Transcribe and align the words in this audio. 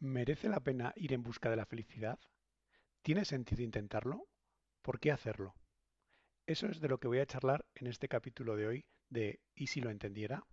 ¿Merece 0.00 0.48
la 0.48 0.60
pena 0.60 0.92
ir 0.96 1.12
en 1.12 1.22
busca 1.22 1.50
de 1.50 1.56
la 1.56 1.66
felicidad? 1.66 2.18
¿Tiene 3.02 3.24
sentido 3.24 3.62
intentarlo? 3.62 4.26
¿Por 4.82 5.00
qué 5.00 5.12
hacerlo? 5.12 5.54
Eso 6.46 6.66
es 6.66 6.80
de 6.80 6.88
lo 6.88 6.98
que 6.98 7.08
voy 7.08 7.20
a 7.20 7.26
charlar 7.26 7.64
en 7.74 7.86
este 7.86 8.08
capítulo 8.08 8.56
de 8.56 8.66
hoy 8.66 8.84
de 9.08 9.40
¿Y 9.54 9.68
si 9.68 9.80
lo 9.80 9.90
entendiera? 9.90 10.44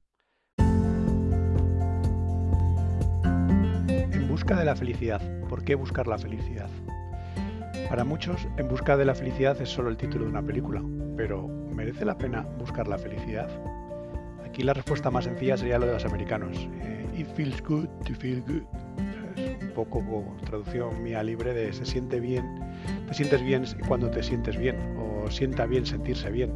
En 3.97 4.27
busca 4.29 4.57
de 4.57 4.65
la 4.65 4.75
felicidad. 4.75 5.21
¿Por 5.49 5.63
qué 5.65 5.75
buscar 5.75 6.07
la 6.07 6.17
felicidad? 6.17 6.69
Para 7.89 8.05
muchos, 8.05 8.47
En 8.57 8.69
busca 8.69 8.95
de 8.95 9.03
la 9.05 9.15
felicidad 9.15 9.59
es 9.61 9.69
solo 9.69 9.89
el 9.89 9.97
título 9.97 10.23
de 10.25 10.31
una 10.31 10.45
película, 10.45 10.81
pero 11.17 11.47
¿merece 11.47 12.05
la 12.05 12.17
pena 12.17 12.43
buscar 12.43 12.87
la 12.87 12.97
felicidad? 12.97 13.49
Aquí 14.45 14.63
la 14.63 14.73
respuesta 14.73 15.11
más 15.11 15.25
sencilla 15.25 15.57
sería 15.57 15.79
lo 15.79 15.87
de 15.87 15.93
los 15.93 16.05
americanos. 16.05 16.69
Eh, 16.73 16.99
It 17.17 17.27
feels 17.35 17.61
good 17.61 17.87
to 18.05 18.15
feel 18.15 18.41
good 18.41 18.63
poco 19.85 20.35
traducción 20.45 21.01
mía 21.03 21.23
libre 21.23 21.53
de 21.53 21.73
se 21.73 21.85
siente 21.85 22.19
bien, 22.19 22.45
te 23.07 23.13
sientes 23.13 23.41
bien 23.41 23.63
cuando 23.87 24.09
te 24.09 24.23
sientes 24.23 24.57
bien 24.57 24.75
o 24.97 25.29
sienta 25.29 25.65
bien 25.65 25.85
sentirse 25.85 26.29
bien. 26.29 26.51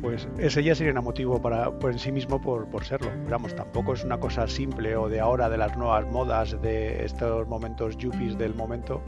Pues 0.00 0.28
ese 0.38 0.62
ya 0.62 0.74
sería 0.74 0.92
un 0.92 1.04
motivo 1.04 1.40
para, 1.40 1.70
por 1.78 1.90
en 1.90 1.98
sí 1.98 2.12
mismo 2.12 2.40
por, 2.40 2.66
por 2.68 2.84
serlo. 2.84 3.10
Pero 3.24 3.38
tampoco 3.54 3.94
es 3.94 4.04
una 4.04 4.18
cosa 4.18 4.46
simple 4.46 4.96
o 4.96 5.08
de 5.08 5.20
ahora, 5.20 5.48
de 5.48 5.58
las 5.58 5.76
nuevas 5.76 6.06
modas, 6.06 6.60
de 6.62 7.04
estos 7.04 7.48
momentos 7.48 7.96
yuppies 7.96 8.38
del 8.38 8.54
momento, 8.54 9.02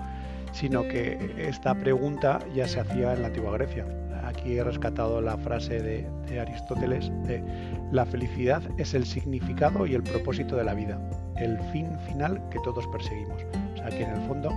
sino 0.52 0.82
que 0.82 1.34
esta 1.38 1.74
pregunta 1.74 2.40
ya 2.54 2.66
se 2.66 2.80
hacía 2.80 3.12
en 3.14 3.22
la 3.22 3.28
antigua 3.28 3.52
Grecia. 3.52 3.99
Aquí 4.40 4.56
he 4.56 4.64
rescatado 4.64 5.20
la 5.20 5.36
frase 5.36 5.82
de, 5.82 6.40
Aristóteles 6.40 7.12
de 7.24 7.44
la 7.92 8.06
felicidad 8.06 8.62
es 8.78 8.94
el 8.94 9.04
significado 9.04 9.86
y 9.86 9.94
el 9.94 10.02
propósito 10.02 10.56
de 10.56 10.64
la 10.64 10.72
vida 10.72 10.98
el 11.36 11.58
fin 11.72 11.90
final 12.06 12.40
que 12.50 12.58
todos 12.60 12.86
perseguimos. 12.86 13.42
O 13.74 13.76
sea 13.76 13.88
que 13.88 14.02
en 14.02 14.10
el 14.10 14.20
fondo 14.22 14.50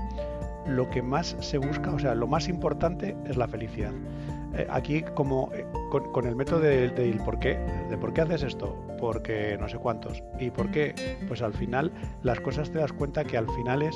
lo 0.67 0.89
que 0.89 1.01
más 1.01 1.35
se 1.41 1.57
busca, 1.57 1.93
o 1.93 1.99
sea, 1.99 2.15
lo 2.15 2.27
más 2.27 2.47
importante 2.47 3.15
es 3.25 3.35
la 3.35 3.47
felicidad. 3.47 3.91
Eh, 4.55 4.67
aquí 4.69 5.01
como 5.01 5.49
eh, 5.53 5.65
con, 5.89 6.25
el 6.27 6.35
método 6.35 6.61
del 6.61 6.95
de, 6.95 7.19
por 7.25 7.39
qué, 7.39 7.59
de 7.89 7.97
por 7.97 8.13
qué 8.13 8.21
haces 8.21 8.43
esto, 8.43 8.77
porque 8.99 9.57
no 9.59 9.67
sé 9.67 9.77
cuántos, 9.77 10.23
y 10.39 10.49
por 10.49 10.71
qué, 10.71 10.95
pues 11.27 11.41
al 11.41 11.53
final 11.53 11.91
las 12.21 12.39
cosas 12.39 12.71
te 12.71 12.79
das 12.79 12.93
cuenta 12.93 13.25
que 13.25 13.37
al 13.37 13.49
final 13.49 13.81
es 13.81 13.95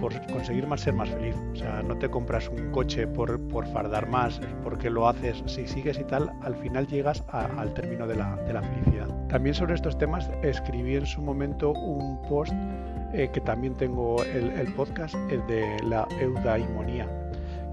por 0.00 0.14
conseguir 0.26 0.66
más 0.66 0.80
ser 0.82 0.94
más 0.94 1.08
feliz. 1.08 1.34
O 1.52 1.56
sea, 1.56 1.82
no 1.82 1.96
te 1.96 2.08
compras 2.08 2.48
un 2.48 2.70
coche 2.70 3.06
por, 3.06 3.40
por 3.48 3.66
fardar 3.66 4.08
más, 4.08 4.40
porque 4.62 4.90
lo 4.90 5.08
haces, 5.08 5.42
si 5.46 5.66
sigues 5.66 5.98
y 5.98 6.04
tal, 6.04 6.32
al 6.42 6.56
final 6.56 6.86
llegas 6.86 7.24
al 7.28 7.74
término 7.74 8.06
de 8.06 8.16
la, 8.16 8.36
de 8.36 8.52
la, 8.52 8.62
felicidad. 8.62 9.08
También 9.28 9.54
sobre 9.54 9.74
estos 9.74 9.96
temas 9.98 10.30
escribí 10.42 10.96
en 10.96 11.06
su 11.06 11.22
momento 11.22 11.72
un 11.72 12.20
post 12.22 12.52
eh, 13.12 13.30
que 13.32 13.40
también 13.40 13.76
tengo 13.76 14.22
el, 14.24 14.50
el 14.50 14.72
podcast, 14.74 15.14
el 15.30 15.46
de 15.46 15.76
la 15.84 16.06
eudaimonía 16.20 17.08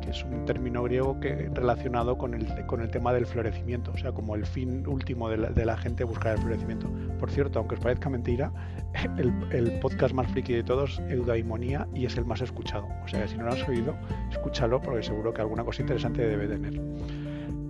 es 0.09 0.23
un 0.23 0.45
término 0.45 0.83
griego 0.83 1.19
que, 1.19 1.49
relacionado 1.53 2.17
con 2.17 2.33
el, 2.33 2.65
con 2.65 2.81
el 2.81 2.89
tema 2.89 3.13
del 3.13 3.25
florecimiento, 3.25 3.91
o 3.93 3.97
sea, 3.97 4.11
como 4.11 4.35
el 4.35 4.45
fin 4.45 4.87
último 4.87 5.29
de 5.29 5.65
la, 5.65 5.77
gente 5.77 6.03
buscar 6.03 6.33
el 6.33 6.41
florecimiento. 6.41 6.89
Por 7.19 7.29
cierto, 7.29 7.59
aunque 7.59 7.75
os 7.75 7.81
parezca 7.81 8.09
mentira, 8.09 8.51
el, 9.17 9.79
podcast 9.79 10.13
más 10.13 10.31
friki 10.31 10.53
de 10.53 10.63
todos, 10.63 11.01
Eudaimonía, 11.09 11.87
y 11.93 12.05
es 12.05 12.17
el 12.17 12.25
más 12.25 12.41
escuchado. 12.41 12.87
O 13.03 13.07
sea, 13.07 13.27
si 13.27 13.37
no 13.37 13.45
lo 13.45 13.53
has 13.53 13.67
oído, 13.67 13.95
escúchalo 14.31 14.81
porque 14.81 15.03
seguro 15.03 15.33
que 15.33 15.41
alguna 15.41 15.63
cosa 15.63 15.81
interesante 15.81 16.25
debe 16.25 16.47
tener. 16.47 16.79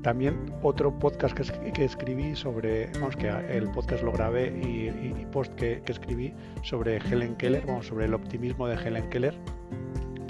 También 0.04 0.54
otro 0.62 0.98
podcast 1.00 1.36
que, 1.36 1.72
que, 1.72 1.84
escribí 1.84 2.36
sobre, 2.36 2.92
vamos, 2.94 3.16
que 3.16 3.28
el 3.28 3.72
podcast 3.72 4.04
lo 4.04 4.12
grabé 4.12 4.50
y, 4.50 4.90
y 4.90 5.26
post 5.32 5.56
que, 5.56 5.82
que, 5.84 5.92
escribí 5.94 6.32
sobre 6.62 6.98
Helen 6.98 7.36
Keller, 7.36 7.66
vamos, 7.66 7.88
sobre 7.88 8.06
el 8.06 8.14
optimismo 8.14 8.68
de 8.68 8.76
Helen 8.76 9.10
Keller, 9.10 9.36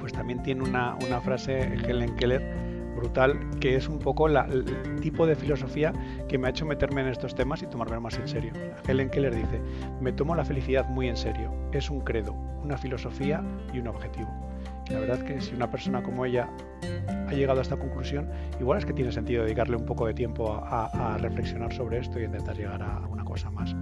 pues 0.05 0.13
también 0.13 0.43
tiene 0.43 0.61
una, 0.61 0.95
frase 1.21 1.63
Helen 1.63 2.15
Keller 2.15 2.39
brutal, 2.95 3.39
que 3.59 3.75
es 3.75 3.89
un 3.89 3.97
poco 3.97 4.27
la, 4.27 4.41
el 4.41 4.99
tipo 5.01 5.25
de 5.25 5.35
filosofía 5.35 5.93
que 6.29 6.37
me 6.37 6.45
ha 6.45 6.51
hecho 6.51 6.63
meterme 6.63 7.01
en 7.01 7.07
estos 7.07 7.33
temas 7.33 7.63
y 7.63 7.65
tomarme 7.65 7.99
más 7.99 8.15
en 8.19 8.27
serio. 8.27 8.53
Helen 8.87 9.09
Keller 9.09 9.33
dice, 9.33 9.59
me 9.99 10.11
tomo 10.11 10.35
la 10.35 10.45
felicidad 10.45 10.87
muy 10.89 11.07
en 11.07 11.17
serio, 11.17 11.51
es 11.71 11.89
un 11.89 12.01
credo, 12.01 12.33
una 12.33 12.77
filosofía 12.77 13.43
y 13.73 13.79
un 13.79 13.87
objetivo. 13.87 14.29
La 14.91 14.99
verdad 14.99 15.17
que 15.23 15.41
si 15.41 15.55
una 15.55 15.71
persona 15.71 16.03
como 16.03 16.23
ella 16.23 16.51
ha 17.27 17.33
llegado 17.33 17.57
a 17.57 17.63
esta 17.63 17.77
conclusión, 17.77 18.29
igual 18.59 18.77
es 18.77 18.85
que 18.85 18.93
tiene 18.93 19.11
sentido 19.11 19.43
dedicarle 19.43 19.75
un 19.75 19.85
poco 19.85 20.05
de 20.05 20.13
tiempo 20.13 20.53
a, 20.53 21.15
a 21.15 21.17
reflexionar 21.17 21.73
sobre 21.73 21.97
esto 21.97 22.19
y 22.19 22.25
intentar 22.25 22.55
llegar 22.55 22.83
a 22.83 22.99
una 23.07 23.23
cosa 23.23 23.49
más. 23.49 23.75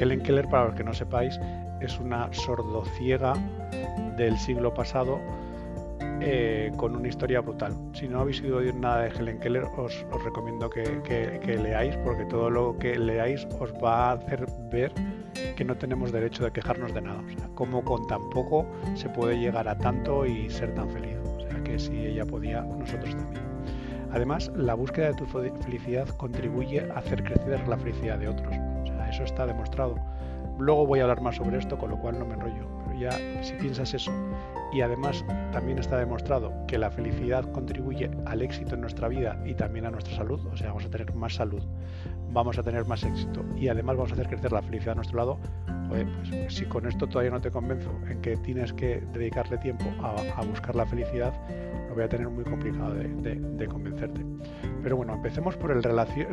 Helen 0.00 0.22
Keller, 0.22 0.48
para 0.48 0.64
los 0.64 0.74
que 0.76 0.84
no 0.84 0.94
sepáis, 0.94 1.38
es 1.82 2.00
una 2.00 2.32
sordociega 2.32 3.34
del 4.16 4.36
siglo 4.38 4.74
pasado 4.74 5.20
eh, 6.20 6.72
con 6.76 6.96
una 6.96 7.08
historia 7.08 7.40
brutal. 7.40 7.74
Si 7.92 8.08
no 8.08 8.20
habéis 8.20 8.40
oído 8.42 8.60
nada 8.72 9.02
de 9.02 9.10
Helen 9.10 9.38
Keller, 9.38 9.64
os, 9.76 10.04
recomiendo 10.24 10.68
que, 10.70 11.58
leáis, 11.62 11.96
porque 11.98 12.24
todo 12.26 12.50
lo 12.50 12.76
que 12.78 12.98
leáis 12.98 13.46
os 13.60 13.72
va 13.82 14.10
a 14.10 14.12
hacer 14.12 14.46
ver 14.70 14.92
que 15.56 15.64
no 15.64 15.76
tenemos 15.76 16.12
derecho 16.12 16.44
de 16.44 16.52
quejarnos 16.52 16.94
de 16.94 17.02
nada. 17.02 17.20
O 17.20 17.38
sea, 17.38 17.48
cómo 17.54 17.84
con 17.84 18.06
tan 18.06 18.28
poco 18.30 18.66
se 18.94 19.08
puede 19.08 19.38
llegar 19.38 19.68
a 19.68 19.76
tanto 19.76 20.26
y 20.26 20.50
ser 20.50 20.74
tan 20.74 20.90
feliz. 20.90 21.16
O 21.36 21.40
sea, 21.40 21.62
que 21.62 21.78
si 21.78 22.06
ella 22.06 22.24
podía, 22.24 22.62
nosotros 22.62 23.16
también. 23.16 23.44
Además, 24.10 24.50
la 24.56 24.74
búsqueda 24.74 25.08
de 25.08 25.14
tu 25.14 25.26
felicidad 25.26 26.08
contribuye 26.08 26.90
a 26.90 26.98
hacer 26.98 27.22
crecer 27.22 27.66
la 27.68 27.76
felicidad 27.76 28.18
de 28.18 28.28
otros. 28.28 28.54
O 28.56 28.88
eso 29.08 29.24
está 29.24 29.46
demostrado. 29.46 29.96
Luego 30.58 30.86
voy 30.86 31.00
a 31.00 31.02
hablar 31.02 31.20
más 31.20 31.36
sobre 31.36 31.58
esto, 31.58 31.78
con 31.78 31.90
lo 31.90 31.98
cual 31.98 32.18
no 32.18 32.24
me 32.24 32.34
enrollo. 32.34 32.77
Ya, 32.98 33.12
si 33.42 33.54
piensas 33.54 33.94
eso 33.94 34.12
y 34.72 34.80
además 34.80 35.24
también 35.52 35.78
está 35.78 35.96
demostrado 35.96 36.52
que 36.66 36.78
la 36.78 36.90
felicidad 36.90 37.50
contribuye 37.52 38.10
al 38.26 38.42
éxito 38.42 38.74
en 38.74 38.82
nuestra 38.82 39.08
vida 39.08 39.40
y 39.46 39.54
también 39.54 39.86
a 39.86 39.90
nuestra 39.90 40.16
salud, 40.16 40.40
o 40.52 40.56
sea, 40.56 40.68
vamos 40.68 40.84
a 40.84 40.90
tener 40.90 41.14
más 41.14 41.34
salud, 41.34 41.62
vamos 42.32 42.58
a 42.58 42.62
tener 42.62 42.84
más 42.84 43.04
éxito 43.04 43.44
y 43.56 43.68
además 43.68 43.96
vamos 43.96 44.10
a 44.10 44.14
hacer 44.14 44.28
crecer 44.28 44.52
la 44.52 44.62
felicidad 44.62 44.92
a 44.92 44.96
nuestro 44.96 45.18
lado, 45.18 45.38
pues 45.88 46.06
si 46.48 46.66
con 46.66 46.86
esto 46.86 47.06
todavía 47.06 47.30
no 47.30 47.40
te 47.40 47.50
convenzo 47.50 47.90
en 48.08 48.20
que 48.20 48.36
tienes 48.36 48.72
que 48.72 49.02
dedicarle 49.12 49.56
tiempo 49.58 49.86
a, 50.02 50.42
buscar 50.42 50.76
la 50.76 50.84
felicidad, 50.84 51.32
lo 51.88 51.94
voy 51.94 52.04
a 52.04 52.08
tener 52.08 52.28
muy 52.28 52.44
complicado 52.44 52.94
de, 52.94 53.66
convencerte. 53.68 54.24
Pero 54.82 54.96
bueno, 54.96 55.14
empecemos 55.14 55.56
por 55.56 55.70
el 55.70 55.80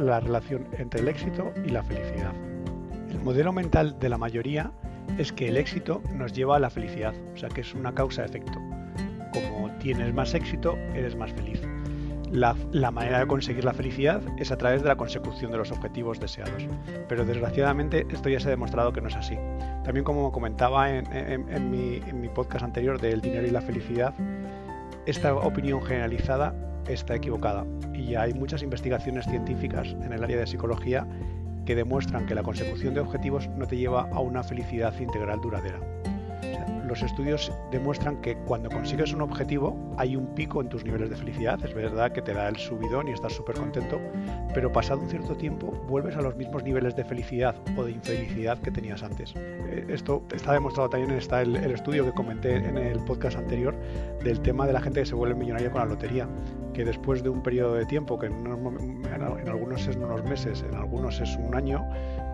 la 0.05 0.19
relación 0.19 0.67
entre 0.77 1.01
el 1.01 1.07
éxito 1.07 1.53
y 1.65 1.69
la 1.69 1.83
felicidad. 1.83 2.33
El 3.09 3.19
modelo 3.21 3.53
mental 3.53 3.97
de 3.99 4.09
la 4.09 4.17
mayoría 4.17 4.71
es 5.17 5.31
que 5.31 5.49
el 5.49 5.57
éxito 5.57 6.01
nos 6.13 6.33
lleva 6.33 6.57
a 6.57 6.59
la 6.59 6.69
felicidad, 6.69 7.13
o 7.33 7.37
sea 7.37 7.49
que 7.49 7.61
es 7.61 7.73
una 7.73 7.93
causa-efecto. 7.93 8.59
Como 9.33 9.71
tienes 9.79 10.13
más 10.13 10.33
éxito, 10.33 10.77
eres 10.93 11.15
más 11.15 11.31
feliz. 11.33 11.61
La, 12.31 12.53
manera 12.91 13.19
de 13.19 13.27
conseguir 13.27 13.63
la 13.63 13.73
felicidad 13.73 14.21
es 14.37 14.51
a 14.51 14.57
través 14.57 14.81
de 14.81 14.89
la 14.89 14.97
consecución 14.97 15.51
de 15.51 15.57
los 15.57 15.71
objetivos 15.71 16.19
deseados. 16.19 16.67
Pero 17.07 17.23
desgraciadamente 17.23 18.05
esto 18.09 18.29
ya 18.29 18.39
se 18.39 18.47
ha 18.47 18.51
demostrado 18.51 18.91
que 18.91 18.99
no 18.99 19.07
es 19.07 19.15
así. 19.15 19.37
También 19.83 20.03
como 20.03 20.31
comentaba 20.31 20.89
en, 20.89 21.71
mi, 21.71 22.01
en 22.07 22.19
mi 22.19 22.27
podcast 22.27 22.65
anterior 22.65 22.99
del 22.99 23.21
dinero 23.21 23.47
y 23.47 23.51
la 23.51 23.61
felicidad, 23.61 24.13
esta 25.05 25.33
opinión 25.35 25.81
generalizada 25.83 26.53
está 26.87 27.15
equivocada. 27.15 27.65
Y 27.93 28.07
ya 28.07 28.23
hay 28.23 28.33
muchas 28.33 28.63
investigaciones 28.63 29.25
científicas 29.25 29.95
en 30.03 30.11
el 30.11 30.23
área 30.23 30.37
de 30.37 30.47
psicología 30.47 31.07
que 31.65 31.75
demuestran 31.75 32.25
que 32.25 32.35
la 32.35 32.43
consecución 32.43 32.93
de 32.93 33.01
objetivos 33.01 33.49
no 33.49 33.67
te 33.67 33.77
lleva 33.77 34.07
a 34.11 34.19
una 34.19 34.43
felicidad 34.43 34.93
integral 34.99 35.41
duradera 35.41 35.79
los 36.87 37.01
estudios 37.01 37.51
demuestran 37.71 38.21
que 38.21 38.35
cuando 38.37 38.69
consigues 38.69 39.13
un 39.13 39.21
objetivo 39.21 39.77
hay 39.97 40.15
un 40.15 40.27
pico 40.35 40.61
en 40.61 40.69
tus 40.69 40.83
niveles 40.83 41.09
de 41.09 41.15
felicidad. 41.15 41.63
Es 41.63 41.73
verdad 41.73 42.11
que 42.11 42.21
te 42.21 42.33
da 42.33 42.47
el 42.47 42.57
subidón 42.57 43.07
y 43.07 43.11
estás 43.11 43.33
súper 43.33 43.55
contento, 43.55 43.99
pero 44.53 44.71
pasado 44.71 45.01
un 45.01 45.09
cierto 45.09 45.35
tiempo 45.35 45.71
vuelves 45.87 46.15
a 46.15 46.21
los 46.21 46.35
mismos 46.35 46.63
niveles 46.63 46.95
de 46.95 47.03
felicidad 47.03 47.55
o 47.77 47.83
de 47.83 47.91
infelicidad 47.91 48.57
que 48.59 48.71
tenías 48.71 49.03
antes. 49.03 49.33
Eh, 49.35 49.85
esto 49.89 50.23
está 50.33 50.53
demostrado 50.53 50.89
también 50.89 51.11
está 51.11 51.41
el, 51.41 51.55
estudio 51.55 52.05
que 52.05 52.13
comenté 52.13 52.55
en 52.55 52.77
el 52.77 52.99
podcast 53.05 53.37
anterior 53.37 53.75
del 54.23 54.39
tema 54.41 54.65
de 54.65 54.73
la 54.73 54.81
gente 54.81 55.01
que 55.01 55.05
se 55.05 55.15
vuelve 55.15 55.35
millonaria 55.35 55.71
con 55.71 55.81
la 55.81 55.87
lotería, 55.87 56.27
que 56.73 56.83
después 56.83 57.23
de 57.23 57.29
un 57.29 57.41
periodo 57.41 57.75
de 57.75 57.85
tiempo, 57.85 58.19
que 58.19 58.27
en, 58.27 58.45
en 58.45 59.49
algunos 59.49 59.87
es 59.87 59.95
unos 59.95 60.23
meses, 60.23 60.63
en 60.67 60.75
algunos 60.75 61.19
es 61.21 61.35
un 61.37 61.55
año, 61.55 61.84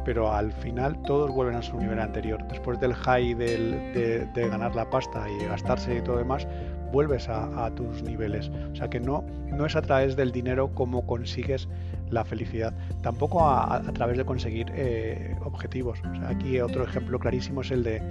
pero 0.03 0.33
al 0.33 0.51
final 0.51 1.01
todos 1.03 1.31
vuelven 1.31 1.56
a 1.56 1.62
su 1.62 1.77
nivel 1.77 2.00
anterior. 2.00 2.44
Después 2.48 2.80
del 2.80 2.94
high 2.94 3.33
de, 3.36 4.30
ganar 4.36 4.75
la 4.75 4.89
pasta 4.89 5.25
y 5.30 5.45
gastarse 5.45 5.98
y 5.98 6.01
todo 6.01 6.18
demás, 6.18 6.48
vuelves 6.92 7.30
a, 7.30 7.71
tus 7.75 8.03
niveles. 8.03 8.50
O 8.71 8.75
sea 8.75 8.89
que 8.89 9.00
no, 9.00 9.24
no 9.48 9.65
es 9.65 9.75
a 9.75 9.81
través 9.81 10.15
del 10.15 10.31
dinero 10.31 10.74
como 10.74 11.06
consigues 11.06 11.68
la 12.09 12.25
felicidad, 12.25 12.74
tampoco 13.01 13.48
a, 13.48 13.81
través 13.94 14.18
de 14.18 14.25
conseguir 14.25 14.68
eh, 14.75 15.36
objetivos. 15.45 16.01
aquí 16.27 16.59
otro 16.59 16.83
ejemplo 16.83 17.18
clarísimo 17.19 17.62
es 17.62 17.71
el 17.71 17.83
de, 17.83 18.01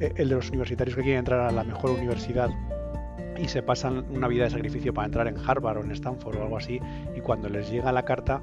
eh, 0.00 0.12
el 0.16 0.30
de 0.30 0.34
los 0.34 0.48
universitarios 0.48 0.96
que 0.96 1.02
quieren 1.02 1.18
entrar 1.18 1.40
a 1.40 1.50
la 1.50 1.62
mejor 1.62 1.90
universidad 1.90 2.48
y 3.36 3.48
se 3.48 3.62
pasan 3.62 4.06
una 4.10 4.28
vida 4.28 4.44
de 4.44 4.50
sacrificio 4.50 4.94
para 4.94 5.06
entrar 5.06 5.28
en 5.28 5.36
Harvard 5.36 5.78
o 5.78 5.80
en 5.82 5.90
Stanford 5.90 6.36
o 6.36 6.42
algo 6.42 6.56
así 6.56 6.80
y 7.16 7.20
cuando 7.20 7.48
les 7.48 7.70
llega 7.70 7.92
la 7.92 8.04
carta 8.04 8.42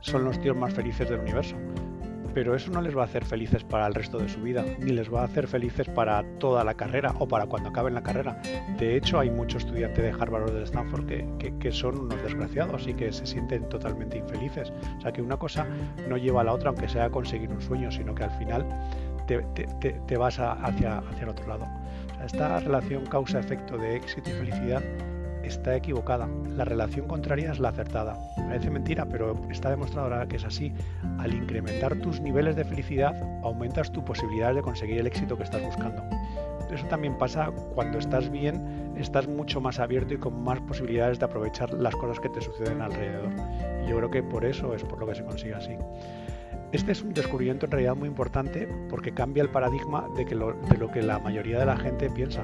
son 0.00 0.24
los 0.24 0.40
tíos 0.40 0.56
más 0.56 0.74
felices 0.74 1.08
del 1.08 1.20
universo 1.20 1.56
pero 2.34 2.54
eso 2.54 2.70
no 2.70 2.80
les 2.80 2.96
va 2.96 3.02
a 3.02 3.04
hacer 3.04 3.24
felices 3.24 3.64
para 3.64 3.86
el 3.86 3.94
resto 3.94 4.18
de 4.18 4.28
su 4.28 4.40
vida, 4.40 4.64
ni 4.78 4.92
les 4.92 5.12
va 5.12 5.22
a 5.22 5.24
hacer 5.24 5.46
felices 5.46 5.88
para 5.88 6.22
toda 6.38 6.64
la 6.64 6.74
carrera 6.74 7.14
o 7.18 7.28
para 7.28 7.46
cuando 7.46 7.70
acaben 7.70 7.94
la 7.94 8.02
carrera. 8.02 8.40
De 8.78 8.96
hecho, 8.96 9.18
hay 9.18 9.30
muchos 9.30 9.64
estudiantes 9.64 10.02
de 10.02 10.10
Harvard 10.10 10.50
o 10.50 10.52
de 10.52 10.64
Stanford 10.64 11.06
que, 11.06 11.54
que, 11.58 11.72
son 11.72 11.98
unos 11.98 12.22
desgraciados 12.22 12.86
y 12.86 12.94
que 12.94 13.12
se 13.12 13.26
sienten 13.26 13.68
totalmente 13.68 14.18
infelices. 14.18 14.72
O 14.98 15.00
sea 15.00 15.12
que 15.12 15.22
una 15.22 15.36
cosa 15.36 15.66
no 16.08 16.16
lleva 16.16 16.42
a 16.42 16.44
la 16.44 16.52
otra, 16.52 16.70
aunque 16.70 16.88
sea 16.88 17.10
conseguir 17.10 17.50
un 17.50 17.60
sueño, 17.60 17.90
sino 17.90 18.14
que 18.14 18.24
al 18.24 18.30
final 18.38 18.66
te, 19.26 19.42
te, 19.54 19.66
te 19.92 20.16
vas 20.16 20.38
hacia, 20.38 20.98
hacia 20.98 21.22
el 21.22 21.28
otro 21.28 21.46
lado. 21.46 21.66
Esta 22.24 22.60
relación 22.60 23.04
causa-efecto 23.06 23.76
de 23.78 23.96
éxito 23.96 24.30
y 24.30 24.32
felicidad 24.34 24.82
está 25.42 25.76
equivocada. 25.76 26.28
La 26.56 26.64
relación 26.64 27.06
contraria 27.06 27.52
es 27.52 27.58
la 27.58 27.70
acertada. 27.70 28.18
Parece 28.36 28.70
mentira, 28.70 29.06
pero 29.06 29.36
está 29.50 29.70
demostrado 29.70 30.08
ahora 30.08 30.26
que 30.26 30.36
es 30.36 30.44
así. 30.44 30.72
Al 31.18 31.34
incrementar 31.34 31.96
tus 31.96 32.20
niveles 32.20 32.56
de 32.56 32.64
felicidad, 32.64 33.14
aumentas 33.42 33.92
tu 33.92 34.04
posibilidad 34.04 34.54
de 34.54 34.62
conseguir 34.62 34.98
el 34.98 35.06
éxito 35.06 35.36
que 35.36 35.44
estás 35.44 35.62
buscando. 35.62 36.02
Eso 36.72 36.86
también 36.86 37.18
pasa 37.18 37.50
cuando 37.74 37.98
estás 37.98 38.30
bien, 38.30 38.94
estás 38.96 39.28
mucho 39.28 39.60
más 39.60 39.78
abierto 39.78 40.14
y 40.14 40.18
con 40.18 40.42
más 40.42 40.60
posibilidades 40.60 41.18
de 41.18 41.26
aprovechar 41.26 41.72
las 41.74 41.94
cosas 41.94 42.18
que 42.18 42.30
te 42.30 42.40
suceden 42.40 42.80
alrededor. 42.80 43.30
Y 43.84 43.90
yo 43.90 43.96
creo 43.98 44.10
que 44.10 44.22
por 44.22 44.44
eso 44.44 44.74
es 44.74 44.82
por 44.82 44.98
lo 44.98 45.06
que 45.06 45.14
se 45.14 45.24
consigue 45.24 45.54
así. 45.54 45.76
Este 46.72 46.92
es 46.92 47.02
un 47.02 47.12
descubrimiento 47.12 47.66
en 47.66 47.72
realidad 47.72 47.94
muy 47.94 48.08
importante 48.08 48.66
porque 48.88 49.12
cambia 49.12 49.42
el 49.42 49.50
paradigma 49.50 50.08
de, 50.16 50.24
de 50.24 50.78
lo 50.78 50.90
que 50.90 51.02
la 51.02 51.18
mayoría 51.18 51.58
de 51.58 51.66
la 51.66 51.76
gente 51.76 52.08
piensa, 52.08 52.42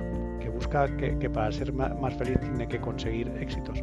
busca 0.48 0.86
que, 0.96 1.30
para 1.30 1.50
ser 1.52 1.72
más 1.72 2.14
feliz 2.14 2.40
tiene 2.40 2.68
que 2.68 2.80
conseguir 2.80 3.28
éxitos. 3.40 3.82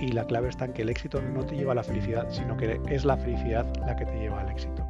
Y 0.00 0.08
la 0.08 0.24
clave 0.24 0.48
está 0.48 0.64
en 0.64 0.72
que 0.72 0.82
el 0.82 0.88
éxito 0.88 1.22
no 1.22 1.44
te 1.44 1.56
lleva 1.56 1.72
a 1.72 1.76
la 1.76 1.84
felicidad, 1.84 2.26
sino 2.30 2.56
que 2.56 2.80
es 2.88 3.04
la 3.04 3.16
felicidad 3.16 3.66
la 3.86 3.96
que 3.96 4.04
te 4.04 4.18
lleva 4.18 4.40
al 4.40 4.50
éxito. 4.50 4.86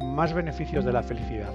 Más 0.00 0.32
beneficios 0.32 0.84
de 0.84 0.92
la 0.92 1.02
felicidad. 1.02 1.52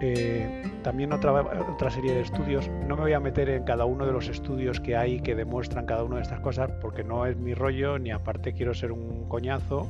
Eh, 0.00 0.62
también 0.82 1.12
otra, 1.12 1.32
otra 1.32 1.90
serie 1.90 2.12
de 2.12 2.20
estudios. 2.20 2.68
No 2.86 2.96
me 2.96 3.02
voy 3.02 3.12
a 3.14 3.20
meter 3.20 3.48
en 3.48 3.64
cada 3.64 3.86
uno 3.86 4.04
de 4.04 4.12
los 4.12 4.28
estudios 4.28 4.80
que 4.80 4.96
hay 4.96 5.20
que 5.20 5.34
demuestran 5.34 5.86
cada 5.86 6.04
una 6.04 6.16
de 6.16 6.22
estas 6.22 6.40
cosas 6.40 6.70
porque 6.80 7.02
no 7.02 7.24
es 7.26 7.36
mi 7.36 7.54
rollo, 7.54 7.98
ni 7.98 8.10
aparte 8.10 8.52
quiero 8.52 8.74
ser 8.74 8.92
un 8.92 9.26
coñazo, 9.28 9.86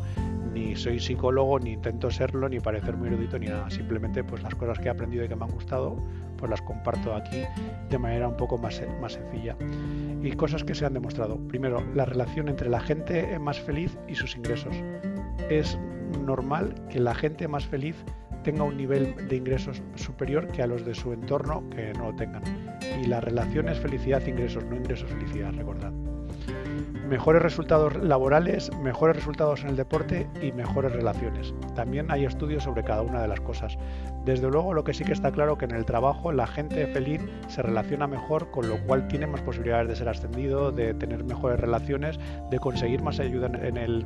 ni 0.53 0.77
soy 0.77 1.01
psicólogo, 1.01 1.59
ni 1.59 1.73
intento 1.73 2.11
serlo, 2.11 2.49
ni 2.49 2.61
parecer 2.61 2.97
muy 2.97 3.09
erudito, 3.09 3.39
ni 3.39 3.47
nada. 3.47 3.69
Simplemente 3.69 4.23
pues 4.23 4.43
las 4.43 4.55
cosas 4.55 4.79
que 4.79 4.87
he 4.87 4.91
aprendido 4.91 5.25
y 5.25 5.29
que 5.29 5.37
me 5.37 5.45
han 5.45 5.51
gustado, 5.51 5.97
pues 6.47 6.61
las 6.61 6.63
comparto 6.63 7.15
aquí 7.15 7.43
de 7.91 7.99
manera 7.99 8.29
un 8.29 8.37
poco 8.37 8.59
más, 8.59 8.81
más 9.01 9.15
sencilla. 9.15 9.57
Y 10.23 10.33
cosas 10.33 10.65
que 10.65 10.75
se 10.75 10.87
han 10.87 10.95
demostrado. 10.95 11.37
Primero, 11.49 11.83
la 11.95 12.05
relación 12.05 12.49
entre 12.49 12.69
la 12.69 12.81
gente 12.81 13.39
más 13.39 13.61
feliz 13.61 13.97
y 14.09 14.15
sus 14.15 14.37
ingresos. 14.37 14.75
Es 15.51 15.79
normal 16.25 16.75
que 16.89 17.01
la 17.01 17.15
gente 17.15 17.49
más 17.49 17.67
feliz 17.67 17.97
tenga 18.43 18.63
un 18.63 18.77
nivel 18.77 19.29
de 19.29 19.37
ingresos 19.37 19.83
superior 19.97 20.47
que 20.49 20.63
a 20.63 20.67
los 20.67 20.85
de 20.85 20.95
su 20.95 21.13
entorno 21.13 21.69
que 21.71 21.93
no 21.95 22.11
lo 22.11 22.17
tengan. 22.17 22.43
Y 23.03 23.07
la 23.07 23.21
relación 23.21 23.69
es 23.69 23.79
felicidad-ingresos, 23.79 24.65
no 24.65 24.77
ingresos-felicidad, 24.77 25.53
recordad 25.53 25.93
mejores 27.07 27.43
resultados 27.43 27.97
laborales, 27.97 28.71
mejores 28.83 29.17
resultados 29.17 29.63
en 29.63 29.71
el 29.71 29.77
deporte 29.77 30.29
y 30.43 30.53
mejores 30.53 30.93
relaciones. 30.93 31.55
También 31.75 32.11
hay 32.11 32.25
estudios 32.25 32.65
sobre 32.65 32.85
cada 32.85 33.03
una 33.03 33.23
de 33.23 33.29
las 33.29 33.41
cosas. 33.41 33.79
Desde 34.25 34.51
luego 34.51 34.75
lo 34.75 34.85
que 34.85 34.93
sí 34.93 35.05
que 35.05 35.13
está 35.13 35.31
claro 35.31 35.57
que 35.57 35.67
en 35.67 35.73
el 35.73 35.85
trabajo 35.85 36.33
la 36.33 36.47
gente 36.47 36.87
feliz 36.89 37.23
se 37.49 37.63
relaciona 37.63 38.07
mejor, 38.07 38.51
con 38.51 38.69
lo 38.69 38.79
cual 38.87 39.07
tiene 39.09 39.27
más 39.27 39.41
posibilidades 39.43 39.89
de 39.89 39.97
ser 39.97 40.09
ascendido, 40.09 40.73
de 40.73 40.95
tener 40.95 41.25
mejores 41.25 41.61
relaciones, 41.61 42.19
de 42.51 42.59
conseguir 42.59 43.03
más 43.03 43.21
ayuda 43.21 43.47
en 43.47 43.77
el, 43.77 44.05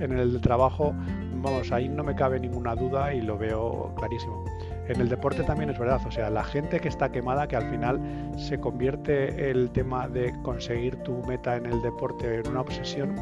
en 0.00 0.18
el 0.18 0.40
trabajo. 0.40 0.94
Vamos, 1.34 1.70
ahí 1.70 1.88
no 1.88 2.02
me 2.02 2.14
cabe 2.14 2.40
ninguna 2.40 2.74
duda 2.74 3.12
y 3.12 3.20
lo 3.20 3.36
veo 3.36 3.92
clarísimo. 3.96 4.44
En 4.88 5.00
el 5.00 5.08
deporte 5.08 5.42
también 5.42 5.70
es 5.70 5.78
verdad, 5.78 6.00
o 6.06 6.10
sea, 6.10 6.30
la 6.30 6.42
gente 6.42 6.80
que 6.80 6.88
está 6.88 7.10
quemada, 7.12 7.46
que 7.46 7.56
al 7.56 7.70
final 7.70 8.00
se 8.36 8.58
convierte 8.58 9.50
el 9.50 9.70
tema 9.70 10.08
de 10.08 10.32
conseguir 10.42 10.96
tu 11.02 11.22
meta 11.26 11.56
en 11.56 11.66
el 11.66 11.82
deporte 11.82 12.40
en 12.40 12.48
una 12.48 12.62
obsesión, 12.62 13.14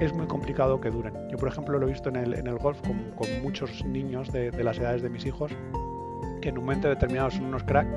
es 0.00 0.12
muy 0.12 0.26
complicado 0.26 0.78
que 0.80 0.90
duren. 0.90 1.14
Yo, 1.30 1.38
por 1.38 1.48
ejemplo, 1.48 1.78
lo 1.78 1.86
he 1.86 1.90
visto 1.90 2.10
en 2.10 2.16
el, 2.16 2.58
golf 2.58 2.78
con, 2.82 3.42
muchos 3.42 3.84
niños 3.84 4.30
de 4.30 4.62
las 4.62 4.78
edades 4.78 5.02
de 5.02 5.08
mis 5.08 5.24
hijos 5.24 5.52
que 6.46 6.50
en 6.50 6.58
un 6.58 6.64
momento 6.64 6.88
determinado 6.88 7.28
son 7.28 7.46
unos 7.46 7.64
crack, 7.64 7.88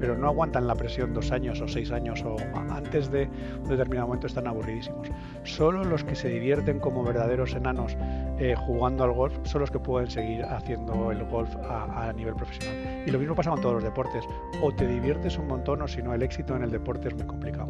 pero 0.00 0.16
no 0.16 0.28
aguantan 0.28 0.66
la 0.66 0.74
presión 0.74 1.12
dos 1.12 1.30
años 1.30 1.60
o 1.60 1.68
seis 1.68 1.92
años 1.92 2.24
o 2.24 2.36
antes 2.70 3.10
de 3.10 3.28
un 3.62 3.68
determinado 3.68 4.06
momento 4.06 4.26
están 4.26 4.46
aburridísimos. 4.46 5.08
Solo 5.44 5.84
los 5.84 6.04
que 6.04 6.14
se 6.14 6.30
divierten 6.30 6.80
como 6.80 7.04
verdaderos 7.04 7.52
enanos 7.52 7.98
eh, 8.38 8.54
jugando 8.56 9.04
al 9.04 9.12
golf 9.12 9.34
son 9.42 9.60
los 9.60 9.70
que 9.70 9.78
pueden 9.78 10.10
seguir 10.10 10.42
haciendo 10.42 11.12
el 11.12 11.22
golf 11.24 11.54
a, 11.56 12.10
nivel 12.14 12.34
profesional. 12.34 13.04
Y 13.06 13.10
lo 13.10 13.18
mismo 13.18 13.34
pasa 13.34 13.50
con 13.50 13.60
todos 13.60 13.74
los 13.74 13.84
deportes. 13.84 14.24
O 14.62 14.72
te 14.72 14.88
diviertes 14.88 15.36
un 15.36 15.46
montón 15.46 15.82
o 15.82 15.86
si 15.86 16.02
no 16.02 16.14
el 16.14 16.22
éxito 16.22 16.56
en 16.56 16.62
el 16.62 16.70
deporte 16.70 17.08
es 17.08 17.14
muy 17.14 17.26
complicado. 17.26 17.68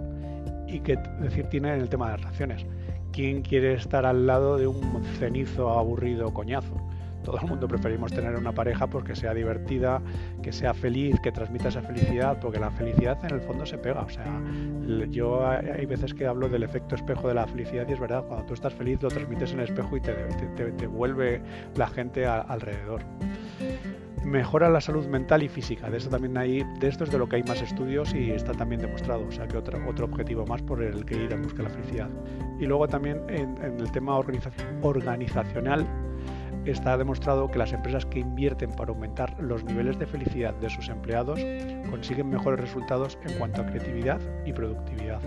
Y 0.69 0.79
qué 0.79 0.99
decir 1.19 1.49
tiene 1.49 1.75
en 1.75 1.81
el 1.81 1.89
tema 1.89 2.07
de 2.07 2.13
las 2.13 2.21
relaciones. 2.21 2.65
¿Quién 3.11 3.43
quiere 3.43 3.75
estar 3.75 4.07
al 4.07 4.25
lado 4.25 4.57
de 4.57 4.69
un 4.69 5.03
cenizo 5.19 5.71
aburrido 5.71 6.33
coñazo? 6.33 6.77
Todo 7.29 7.41
el 7.43 7.47
mundo 7.47 7.69
preferimos 7.69 8.11
tener 8.11 8.35
una 8.37 8.53
pareja 8.53 8.87
porque 8.87 9.15
sea 9.15 9.35
divertida, 9.35 10.01
que 10.43 10.51
sea 10.51 10.73
feliz, 10.73 11.21
que 11.21 11.31
transmita 11.31 11.69
esa 11.69 11.83
felicidad, 11.83 12.41
porque 12.41 12.59
la 12.59 12.71
felicidad 12.71 13.23
en 13.23 13.35
el 13.35 13.43
fondo 13.43 13.67
se 13.67 13.77
pega. 13.77 14.01
O 14.01 14.09
sea, 14.09 14.41
yo 15.11 15.47
hay 15.47 15.85
veces 15.85 16.15
que 16.15 16.27
hablo 16.27 16.49
del 16.49 16.63
efecto 16.63 16.95
espejo 16.95 17.29
de 17.29 17.35
la 17.35 17.47
felicidad 17.47 17.87
y 17.87 17.93
es 17.93 18.01
verdad, 18.01 18.25
cuando 18.25 18.47
tú 18.47 18.55
estás 18.55 18.73
feliz 18.73 19.03
lo 19.03 19.11
transmites 19.11 19.53
en 19.53 19.59
el 19.59 19.67
espejo 19.67 19.99
y 19.99 20.01
te, 20.01 20.87
vuelve 20.87 21.43
la 21.77 21.89
gente 21.89 22.25
alrededor 22.25 23.03
mejora 24.25 24.69
la 24.69 24.81
salud 24.81 25.07
mental 25.07 25.43
y 25.43 25.49
física. 25.49 25.89
De 25.89 25.97
esto 25.97 26.11
también 26.11 26.37
hay, 26.37 26.63
de 26.81 26.89
esto 26.89 27.05
es 27.05 27.11
de 27.11 27.19
lo 27.19 27.29
que 27.29 27.37
hay 27.37 27.43
más 27.45 27.63
estudios 27.63 28.13
y 28.15 28.31
está 28.31 28.53
también 28.53 28.81
demostrado. 28.81 29.27
O 29.27 29.33
sea 29.33 29.47
que 29.47 29.57
otro, 29.57 29.79
objetivo 30.05 30.45
más 30.45 30.61
por 30.61 30.83
el 30.83 31.05
que 31.07 31.25
ir 31.25 31.33
a 31.33 31.37
buscar 31.37 31.65
la 31.65 31.71
felicidad. 31.71 32.11
Y 32.59 32.67
luego 32.67 32.89
también 32.89 33.23
en 33.29 33.57
el 33.63 33.91
tema 33.93 34.19
organizacional 34.19 35.87
está 36.71 36.97
demostrado 36.97 37.51
que 37.51 37.59
las 37.59 37.73
empresas 37.73 38.05
que 38.07 38.21
invierten 38.21 38.71
para 38.73 38.91
aumentar 38.91 39.35
los 39.41 39.65
niveles 39.65 39.99
de 39.99 40.07
felicidad 40.07 40.55
de 40.55 40.69
sus 40.69 40.89
empleados 40.89 41.41
consiguen 41.91 42.31
mejores 42.31 42.61
resultados 42.61 43.19
en 43.27 43.39
cuanto 43.39 43.63
a 43.63 43.67
creatividad 43.67 44.21
y 44.45 44.53
productividad, 44.53 45.21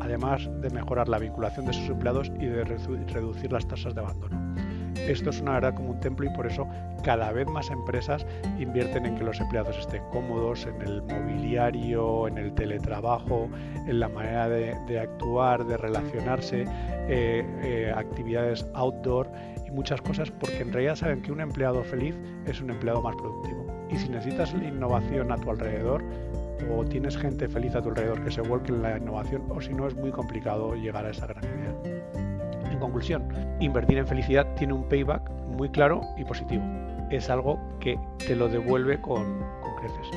además 0.00 0.48
de 0.60 0.70
mejorar 0.70 1.08
la 1.08 1.18
vinculación 1.18 1.66
de 1.66 1.72
sus 1.72 1.88
empleados 1.88 2.30
y 2.38 2.46
de 2.46 2.64
reducir 2.64 3.52
las 3.52 3.66
tasas 3.66 3.94
de 3.94 4.00
abandono. 4.00 4.54
Esto 5.08 5.30
es 5.30 5.40
una 5.40 5.54
verdad 5.54 5.74
como 5.74 5.90
un 5.90 6.00
templo 6.00 6.24
y 6.24 6.34
por 6.34 6.46
eso 6.46 6.66
cada 7.02 7.30
vez 7.32 7.46
más 7.46 7.68
empresas 7.70 8.24
invierten 8.58 9.04
en 9.04 9.16
que 9.16 9.24
los 9.24 9.38
empleados 9.38 9.76
estén 9.76 10.02
cómodos, 10.10 10.66
en 10.66 10.80
el 10.80 11.02
mobiliario, 11.02 12.26
en 12.26 12.38
el 12.38 12.54
teletrabajo, 12.54 13.48
en 13.86 14.00
la 14.00 14.08
manera 14.08 14.48
de, 14.48 14.98
actuar, 14.98 15.66
de 15.66 15.76
relacionarse, 15.76 16.64
eh, 17.08 17.44
eh, 17.62 17.92
actividades 17.94 18.66
outdoor 18.72 19.30
muchas 19.74 20.00
cosas 20.00 20.30
porque 20.30 20.62
en 20.62 20.72
realidad 20.72 20.96
saben 20.96 21.20
que 21.20 21.32
un 21.32 21.40
empleado 21.40 21.82
feliz 21.82 22.14
es 22.46 22.60
un 22.60 22.70
empleado 22.70 23.02
más 23.02 23.16
productivo. 23.16 23.66
Y 23.90 23.96
si 23.96 24.08
necesitas 24.08 24.54
innovación 24.54 25.30
a 25.32 25.36
tu 25.36 25.50
alrededor 25.50 26.02
o 26.70 26.84
tienes 26.84 27.16
gente 27.16 27.48
feliz 27.48 27.74
a 27.74 27.82
tu 27.82 27.90
alrededor 27.90 28.22
que 28.22 28.30
se 28.30 28.40
vuelque 28.40 28.72
en 28.72 28.82
la 28.82 28.96
innovación 28.96 29.42
o 29.50 29.60
si 29.60 29.74
no 29.74 29.86
es 29.86 29.94
muy 29.94 30.10
complicado 30.10 30.74
llegar 30.74 31.04
a 31.04 31.10
esa 31.10 31.26
gran 31.26 31.44
idea. 31.44 32.70
En 32.70 32.78
conclusión, 32.78 33.28
invertir 33.60 33.98
en 33.98 34.06
felicidad 34.06 34.46
tiene 34.56 34.72
un 34.72 34.88
payback 34.88 35.30
muy 35.48 35.68
claro 35.68 36.00
y 36.16 36.24
positivo. 36.24 36.64
Es 37.10 37.28
algo 37.28 37.60
que 37.80 37.98
te 38.26 38.34
lo 38.34 38.48
devuelve 38.48 39.00
con, 39.00 39.44
creces. 39.80 40.08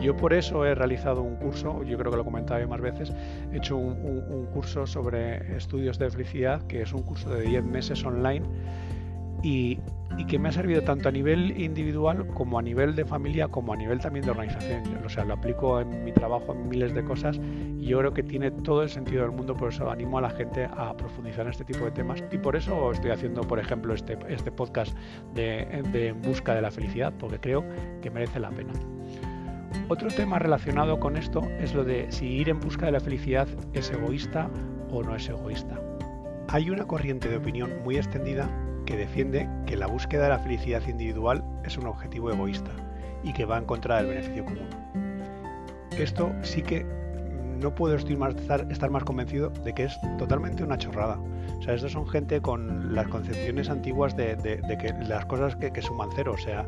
Yo 0.00 0.16
por 0.16 0.32
eso 0.32 0.64
he 0.64 0.74
realizado 0.74 1.22
un 1.22 1.36
curso, 1.36 1.82
yo 1.82 1.98
creo 1.98 2.12
que 2.12 2.16
lo 2.16 2.22
he 2.22 2.24
comentado 2.24 2.66
más 2.68 2.80
veces, 2.80 3.12
he 3.52 3.56
hecho 3.56 3.76
un, 3.76 4.00
un 4.30 4.46
curso 4.46 4.86
sobre 4.86 5.56
estudios 5.56 5.98
de 5.98 6.08
felicidad, 6.08 6.62
que 6.68 6.82
es 6.82 6.92
un 6.92 7.02
curso 7.02 7.30
de 7.30 7.42
10 7.42 7.64
meses 7.64 8.04
online 8.04 8.46
y, 9.42 9.78
que 10.26 10.38
me 10.38 10.48
ha 10.48 10.52
servido 10.52 10.82
tanto 10.82 11.08
a 11.08 11.12
nivel 11.12 11.58
individual 11.58 12.26
como 12.26 12.58
a 12.58 12.62
nivel 12.62 12.94
de 12.96 13.04
familia 13.04 13.48
como 13.48 13.72
a 13.72 13.76
nivel 13.76 13.98
también 14.00 14.24
de 14.24 14.32
organización. 14.32 14.82
O 15.04 15.08
sea, 15.08 15.24
lo 15.24 15.34
aplico 15.34 15.80
en 15.80 16.04
mi 16.04 16.12
trabajo 16.12 16.52
en 16.52 16.68
miles 16.68 16.92
de 16.92 17.04
cosas 17.04 17.40
y 17.78 17.86
yo 17.86 17.98
creo 18.00 18.12
que 18.12 18.22
tiene 18.22 18.50
todo 18.50 18.82
el 18.82 18.90
sentido 18.90 19.22
del 19.22 19.30
mundo, 19.30 19.56
por 19.56 19.72
eso 19.72 19.90
animo 19.90 20.18
a 20.18 20.22
la 20.22 20.30
gente 20.30 20.64
a 20.64 20.94
profundizar 20.96 21.46
en 21.46 21.52
este 21.52 21.64
tipo 21.64 21.84
de 21.84 21.92
temas 21.92 22.22
y 22.30 22.36
por 22.36 22.56
eso 22.56 22.92
estoy 22.92 23.10
haciendo, 23.12 23.42
por 23.42 23.58
ejemplo, 23.58 23.94
este, 23.94 24.18
este 24.28 24.50
podcast 24.50 24.94
de, 25.34 25.82
de 25.92 26.08
En 26.08 26.20
Busca 26.20 26.54
de 26.54 26.62
la 26.62 26.70
Felicidad, 26.70 27.14
porque 27.18 27.38
creo 27.38 27.64
que 28.02 28.10
merece 28.10 28.40
la 28.40 28.50
pena. 28.50 28.72
Otro 29.88 30.08
tema 30.08 30.38
relacionado 30.38 31.00
con 31.00 31.16
esto 31.16 31.42
es 31.60 31.74
lo 31.74 31.84
de 31.84 32.10
si 32.10 32.26
ir 32.26 32.48
en 32.48 32.60
busca 32.60 32.86
de 32.86 32.92
la 32.92 33.00
felicidad 33.00 33.48
es 33.72 33.90
egoísta 33.90 34.50
o 34.90 35.02
no 35.02 35.14
es 35.14 35.28
egoísta. 35.28 35.80
Hay 36.48 36.70
una 36.70 36.86
corriente 36.86 37.28
de 37.28 37.36
opinión 37.36 37.70
muy 37.84 37.96
extendida 37.96 38.50
que 38.88 38.96
defiende 38.96 39.46
que 39.66 39.76
la 39.76 39.86
búsqueda 39.86 40.22
de 40.22 40.28
la 40.30 40.38
felicidad 40.38 40.80
individual 40.88 41.44
es 41.62 41.76
un 41.76 41.86
objetivo 41.86 42.32
egoísta 42.32 42.70
y 43.22 43.34
que 43.34 43.44
va 43.44 43.58
en 43.58 43.66
contra 43.66 43.98
del 43.98 44.06
beneficio 44.06 44.46
común. 44.46 44.66
Esto 45.98 46.32
sí 46.40 46.62
que 46.62 46.86
no 47.60 47.74
puedo 47.74 47.96
estar, 47.96 48.90
más 48.90 49.04
convencido 49.04 49.50
de 49.50 49.74
que 49.74 49.84
es 49.84 49.98
totalmente 50.16 50.64
una 50.64 50.78
chorrada. 50.78 51.18
O 51.58 51.62
sea, 51.62 51.74
estos 51.74 51.92
son 51.92 52.08
gente 52.08 52.40
con 52.40 52.94
las 52.94 53.08
concepciones 53.08 53.68
antiguas 53.68 54.16
de, 54.16 54.38
que 54.80 54.94
las 55.06 55.26
cosas 55.26 55.54
que, 55.56 55.82
suman 55.82 56.08
cero. 56.16 56.32
O 56.34 56.38
sea, 56.38 56.64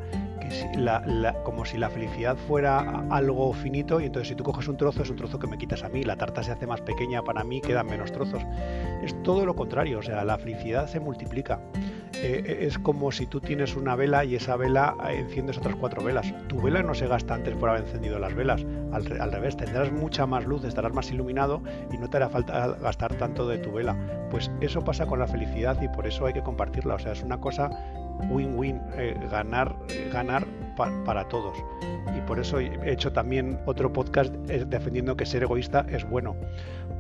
como 1.42 1.64
si 1.64 1.78
la 1.78 1.88
felicidad 1.88 2.36
fuera 2.36 3.06
algo 3.08 3.50
finito 3.54 3.98
y 3.98 4.06
entonces 4.06 4.28
si 4.28 4.34
tú 4.34 4.44
coges 4.44 4.68
un 4.68 4.76
trozo 4.76 5.02
es 5.02 5.08
un 5.08 5.16
trozo 5.16 5.38
que 5.38 5.46
me 5.46 5.56
quitas 5.56 5.84
a 5.84 5.88
mí. 5.88 6.02
La 6.02 6.16
tarta 6.16 6.42
se 6.42 6.52
hace 6.52 6.66
más 6.66 6.82
pequeña 6.82 7.22
para 7.22 7.44
mí, 7.44 7.62
quedan 7.62 7.86
menos 7.86 8.12
trozos. 8.12 8.42
Es 9.02 9.14
todo 9.22 9.46
lo 9.46 9.56
contrario. 9.56 10.00
O 10.00 10.02
sea, 10.02 10.22
la 10.22 10.36
felicidad 10.36 10.86
se 10.86 11.00
multiplica. 11.00 11.60
Eh, 12.22 12.66
es 12.66 12.78
como 12.78 13.12
si 13.12 13.26
tú 13.26 13.40
tienes 13.40 13.76
una 13.76 13.96
vela 13.96 14.24
y 14.24 14.34
esa 14.34 14.56
vela 14.56 14.94
eh, 15.08 15.20
enciendes 15.20 15.56
otras 15.56 15.74
cuatro 15.76 16.04
velas. 16.04 16.34
Tu 16.48 16.60
vela 16.60 16.82
no 16.82 16.94
se 16.94 17.06
gasta 17.06 17.34
antes 17.34 17.54
por 17.54 17.70
haber 17.70 17.82
encendido 17.82 18.18
las 18.18 18.34
velas. 18.34 18.64
Al, 18.92 19.04
revés, 19.04 19.56
tendrás 19.56 19.90
mucha 19.90 20.26
más 20.26 20.44
luz, 20.44 20.64
estarás 20.64 20.92
más 20.92 21.10
iluminado 21.10 21.62
y 21.90 21.96
no 21.96 22.10
te 22.10 22.18
hará 22.18 22.28
falta 22.28 22.76
gastar 22.80 23.14
tanto 23.14 23.48
de 23.48 23.58
tu 23.58 23.72
vela. 23.72 23.96
Pues 24.30 24.50
eso 24.60 24.82
pasa 24.82 25.06
con 25.06 25.18
la 25.18 25.26
felicidad 25.26 25.80
y 25.80 25.88
por 25.88 26.06
eso 26.06 26.26
hay 26.26 26.34
que 26.34 26.42
compartirla. 26.42 26.96
O 26.96 26.98
sea, 26.98 27.12
es 27.12 27.22
una 27.22 27.40
cosa 27.40 27.70
win-win, 28.28 28.80
eh, 28.96 29.16
ganar, 29.30 29.74
ganar 30.12 30.46
para 31.04 31.26
todos. 31.28 31.56
Y 32.16 32.20
por 32.22 32.38
eso 32.38 32.58
he 32.58 32.92
hecho 32.92 33.12
también 33.12 33.58
otro 33.66 33.92
podcast 33.92 34.32
defendiendo 34.34 35.16
que 35.16 35.24
ser 35.24 35.42
egoísta 35.42 35.86
es 35.88 36.08
bueno. 36.08 36.36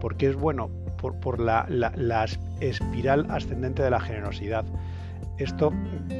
¿Por 0.00 0.16
qué 0.16 0.28
es 0.28 0.36
bueno? 0.36 0.70
Por, 0.96 1.40
la, 1.40 1.66
la 1.68 2.26
espiral 2.60 3.26
ascendente 3.30 3.82
de 3.82 3.90
la 3.90 4.00
generosidad. 4.00 4.64
Esto 5.40 5.72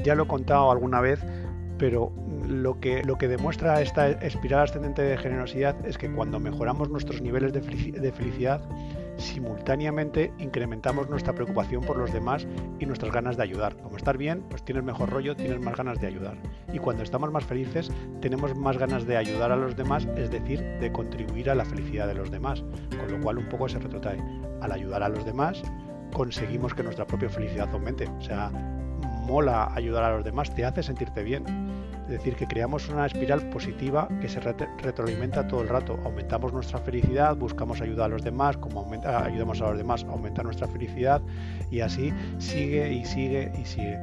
ya 0.03 0.15
lo 0.15 0.25
he 0.25 0.27
contado 0.27 0.71
alguna 0.71 1.01
vez, 1.01 1.21
pero 1.79 2.13
lo 2.51 2.81
que, 2.81 3.03
lo 3.05 3.17
que 3.17 3.29
demuestra 3.29 3.81
esta 3.81 4.11
espiral 4.11 4.65
ascendente 4.65 5.03
de 5.03 5.17
generosidad 5.17 5.77
es 5.87 5.99
que 5.99 6.11
cuando 6.11 6.41
mejoramos 6.41 6.91
nuestros 6.91 7.23
niveles 7.23 7.53
de, 7.53 7.63
felicidad, 8.13 8.61
simultáneamente 9.17 10.33
incrementamos 10.39 11.09
nuestra 11.09 11.35
preocupación 11.35 11.83
por 11.83 11.97
los 11.97 12.13
demás 12.13 12.47
y 12.79 12.87
nuestras 12.87 13.13
ganas 13.13 13.37
de 13.37 13.45
ayudar. 13.45 13.77
Como 13.77 13.97
estar 13.97 14.19
bien, 14.19 14.43
pues 14.49 14.65
tienes 14.65 14.83
mejor 14.83 15.11
rollo, 15.11 15.37
tienes 15.37 15.61
más 15.61 15.77
ganas 15.77 16.01
de 16.01 16.09
ayudar. 16.09 16.37
Y 16.73 16.79
cuando 16.79 17.03
estamos 17.03 17.31
más 17.31 17.45
felices, 17.45 17.91
tenemos 18.21 18.57
más 18.57 18.79
ganas 18.79 19.07
de 19.07 19.17
ayudar 19.17 19.53
a 19.53 19.57
los 19.57 19.77
demás, 19.77 20.07
es 20.17 20.31
decir, 20.31 20.61
de 20.81 20.93
contribuir 20.93 21.51
a 21.51 21.55
la 21.55 21.65
felicidad 21.65 22.09
de 22.09 22.15
los 22.15 22.31
demás. 22.31 22.65
Con 22.99 23.13
lo 23.13 23.21
cual 23.21 23.39
un 23.39 23.49
poco 23.49 23.69
se 23.69 23.79
retrotrae. 23.79 24.19
Al 24.61 24.73
ayudar 24.73 25.03
a 25.03 25.09
los 25.09 25.25
demás, 25.25 25.63
conseguimos 26.13 26.75
que 26.75 26.83
nuestra 26.83 27.07
propia 27.07 27.29
felicidad 27.29 27.69
aumente. 27.73 28.07
O 28.07 28.21
sea, 28.21 28.51
mola 29.31 29.73
ayudar 29.75 30.03
a 30.03 30.17
los 30.17 30.25
demás, 30.25 30.53
te 30.53 30.65
hace 30.65 30.83
sentirte 30.83 31.23
bien. 31.23 31.45
Es 32.05 32.11
decir, 32.11 32.35
que 32.35 32.47
creamos 32.47 32.89
una 32.89 33.07
espiral 33.07 33.49
positiva 33.51 34.09
que 34.21 34.29
se 34.29 34.41
retroalimenta 34.41 35.47
todo 35.47 35.63
el 35.63 35.69
rato. 35.69 35.97
Aumentamos 36.05 36.53
nuestra 36.53 36.81
felicidad, 36.81 37.37
buscamos 37.37 37.81
ayudar 37.81 38.07
a 38.07 38.09
los 38.09 38.25
demás, 38.25 38.57
como 38.57 38.85
ayudamos 39.05 39.61
a 39.61 39.69
los 39.69 39.79
demás, 39.79 40.05
aumenta 40.09 40.43
nuestra 40.43 40.67
felicidad 40.67 41.23
y 41.71 41.81
así 41.81 42.13
sigue 42.39 42.93
y 42.93 43.05
sigue 43.05 43.53
y 43.57 43.65
sigue. 43.65 44.01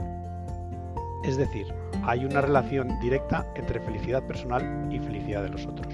Es 1.25 1.35
decir, 1.35 1.67
hay 2.05 2.23
una 2.23 2.39
relación 2.39 2.97
directa 3.01 3.45
entre 3.55 3.81
felicidad 3.81 4.23
personal 4.23 4.87
y 4.89 4.99
felicidad 4.99 5.43
de 5.43 5.49
los 5.49 5.65
otros. 5.65 5.93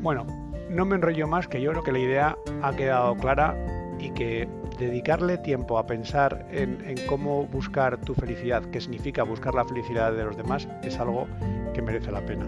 Bueno, 0.00 0.24
no 0.70 0.84
me 0.84 0.94
enrollo 0.94 1.26
más, 1.26 1.48
que 1.48 1.60
yo 1.60 1.72
creo 1.72 1.82
que 1.82 1.90
la 1.90 1.98
idea 1.98 2.38
ha 2.62 2.72
quedado 2.76 3.16
clara 3.16 3.56
y 4.00 4.10
que 4.10 4.48
dedicarle 4.78 5.38
tiempo 5.38 5.78
a 5.78 5.86
pensar 5.86 6.46
en, 6.50 6.80
cómo 7.06 7.46
buscar 7.46 7.98
tu 7.98 8.14
felicidad, 8.14 8.62
que 8.64 8.80
significa 8.80 9.22
buscar 9.22 9.54
la 9.54 9.64
felicidad 9.64 10.12
de 10.12 10.24
los 10.24 10.36
demás, 10.36 10.68
es 10.82 10.98
algo 10.98 11.26
que 11.74 11.82
merece 11.82 12.10
la 12.10 12.24
pena. 12.24 12.46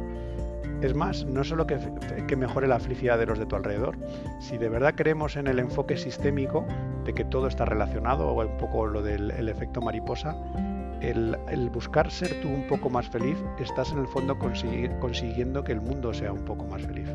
Es 0.80 0.94
más, 0.94 1.24
no 1.26 1.44
solo 1.44 1.66
que, 1.66 1.78
mejore 2.36 2.66
la 2.66 2.80
felicidad 2.80 3.18
de 3.18 3.26
los 3.26 3.38
de 3.38 3.46
tu 3.46 3.54
alrededor, 3.54 3.96
si 4.40 4.58
de 4.58 4.68
verdad 4.68 4.94
creemos 4.96 5.36
en 5.36 5.46
el 5.46 5.58
enfoque 5.58 5.96
sistémico 5.96 6.64
de 7.04 7.12
que 7.12 7.24
todo 7.24 7.46
está 7.46 7.64
relacionado, 7.64 8.28
o 8.28 8.44
un 8.44 8.56
poco 8.56 8.86
lo 8.86 9.02
del 9.02 9.48
efecto 9.48 9.80
mariposa, 9.80 10.36
el, 11.02 11.70
buscar 11.72 12.10
ser 12.10 12.40
tú 12.40 12.48
un 12.48 12.66
poco 12.66 12.88
más 12.88 13.08
feliz, 13.08 13.36
estás 13.58 13.92
en 13.92 13.98
el 13.98 14.06
fondo 14.06 14.38
consiguiendo 14.38 15.64
que 15.64 15.72
el 15.72 15.80
mundo 15.80 16.14
sea 16.14 16.32
un 16.32 16.44
poco 16.44 16.64
más 16.64 16.82
feliz. 16.82 17.08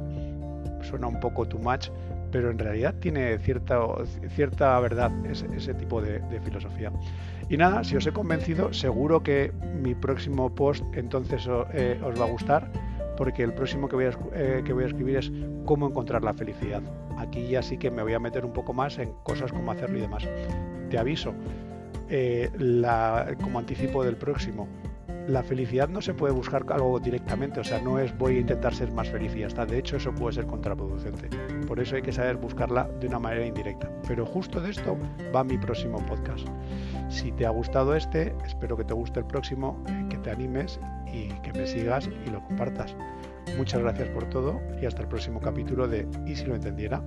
Suena 0.81 1.07
un 1.07 1.19
poco 1.19 1.45
too 1.45 1.59
much, 1.59 1.89
pero 2.31 2.51
en 2.51 2.59
realidad 2.59 2.95
tiene 2.99 3.37
cierta, 3.39 3.79
cierta 4.35 4.79
verdad 4.79 5.11
ese, 5.25 5.73
tipo 5.73 6.01
de, 6.01 6.21
filosofía. 6.41 6.91
Y 7.49 7.57
nada, 7.57 7.83
si 7.83 7.95
os 7.95 8.05
he 8.05 8.11
convencido, 8.11 8.73
seguro 8.73 9.23
que 9.23 9.51
mi 9.81 9.95
próximo 9.95 10.53
post 10.53 10.83
entonces 10.93 11.47
eh, 11.73 11.99
os 12.03 12.19
va 12.19 12.25
a 12.25 12.29
gustar, 12.29 12.71
porque 13.15 13.43
el 13.43 13.53
próximo 13.53 13.87
que 13.87 13.95
voy, 13.95 14.05
a, 14.05 14.11
eh, 14.33 14.61
que 14.65 14.73
voy 14.73 14.83
a 14.83 14.87
escribir 14.87 15.17
es 15.17 15.31
cómo 15.65 15.87
encontrar 15.87 16.23
la 16.23 16.33
felicidad. 16.33 16.81
Aquí 17.17 17.47
ya 17.47 17.61
sí 17.61 17.77
que 17.77 17.89
me 17.89 18.03
voy 18.03 18.13
a 18.13 18.19
meter 18.19 18.45
un 18.45 18.53
poco 18.53 18.73
más 18.73 18.97
en 18.99 19.11
cosas 19.23 19.51
como 19.51 19.71
hacerlo 19.71 19.97
y 19.97 20.01
demás. 20.01 20.27
Te 20.89 20.97
aviso, 20.97 21.33
eh, 22.09 22.49
como 23.41 23.59
anticipo 23.59 24.03
del 24.03 24.17
próximo, 24.17 24.67
la 25.27 25.43
felicidad 25.43 25.89
no 25.89 26.01
se 26.01 26.13
puede 26.13 26.33
buscar 26.33 26.65
algo 26.69 26.99
directamente, 26.99 27.59
o 27.59 27.63
sea, 27.63 27.81
no 27.81 27.99
es 27.99 28.17
voy 28.17 28.37
a 28.37 28.39
intentar 28.39 28.73
ser 28.73 28.91
más 28.91 29.09
feliz 29.09 29.35
y 29.35 29.39
ya 29.39 29.47
está. 29.47 29.65
De 29.65 29.77
hecho, 29.77 29.97
eso 29.97 30.13
puede 30.13 30.35
ser 30.35 30.47
contraproducente. 30.47 31.29
Por 31.67 31.79
eso 31.79 31.95
hay 31.95 32.01
que 32.01 32.13
saber 32.13 32.37
buscarla 32.37 32.89
de 32.99 33.07
una 33.07 33.19
manera 33.19 33.45
indirecta. 33.45 33.91
Pero 34.07 34.25
justo 34.25 34.61
de 34.61 34.71
esto 34.71 34.97
va 35.35 35.43
mi 35.43 35.57
próximo 35.57 35.97
podcast. 36.05 36.47
Si 37.09 37.31
te 37.33 37.45
ha 37.45 37.49
gustado 37.49 37.95
este, 37.95 38.33
espero 38.45 38.77
que 38.77 38.85
te 38.85 38.93
guste 38.93 39.19
el 39.19 39.25
próximo, 39.25 39.83
que 40.09 40.17
te 40.17 40.31
animes 40.31 40.79
y 41.11 41.29
que 41.41 41.51
me 41.53 41.67
sigas 41.67 42.09
y 42.25 42.29
lo 42.29 42.41
compartas. 42.43 42.95
Muchas 43.57 43.81
gracias 43.81 44.09
por 44.09 44.25
todo 44.29 44.61
y 44.81 44.85
hasta 44.85 45.01
el 45.01 45.07
próximo 45.07 45.39
capítulo 45.39 45.87
de 45.87 46.07
¿Y 46.25 46.35
si 46.35 46.45
lo 46.45 46.55
entendiera? 46.55 47.01